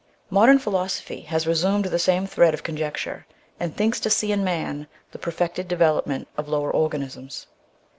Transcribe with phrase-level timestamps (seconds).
[0.31, 3.27] Modern philosophy has resumed the same thread of conjecture,
[3.59, 7.45] and thinks to see in man the perfected deve lopment of lower organisms.